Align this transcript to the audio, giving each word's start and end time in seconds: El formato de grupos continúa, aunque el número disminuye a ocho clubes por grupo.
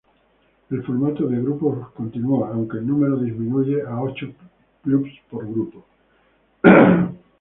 El 0.71 0.81
formato 0.83 1.27
de 1.27 1.39
grupos 1.39 1.91
continúa, 1.91 2.49
aunque 2.49 2.79
el 2.79 2.87
número 2.87 3.17
disminuye 3.17 3.83
a 3.83 4.01
ocho 4.01 4.33
clubes 4.83 5.13
por 5.29 5.47
grupo. 5.47 5.85